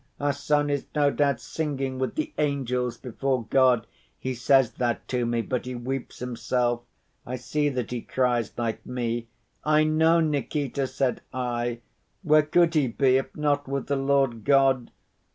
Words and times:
Our 0.19 0.33
son 0.33 0.71
is 0.71 0.87
no 0.95 1.11
doubt 1.11 1.39
singing 1.39 1.99
with 1.99 2.15
the 2.15 2.33
angels 2.39 2.97
before 2.97 3.45
God.' 3.45 3.85
He 4.17 4.33
says 4.33 4.71
that 4.71 5.07
to 5.09 5.27
me, 5.27 5.43
but 5.43 5.67
he 5.67 5.75
weeps 5.75 6.17
himself. 6.17 6.81
I 7.23 7.35
see 7.35 7.69
that 7.69 7.91
he 7.91 8.01
cries 8.01 8.51
like 8.57 8.83
me. 8.83 9.27
'I 9.63 9.83
know, 9.83 10.19
Nikita,' 10.19 10.87
said 10.87 11.21
I. 11.31 11.81
'Where 12.23 12.41
could 12.41 12.73
he 12.73 12.87
be 12.87 13.17
if 13.17 13.35
not 13.37 13.67
with 13.67 13.85
the 13.85 13.95
Lord 13.95 14.43
God? 14.43 14.89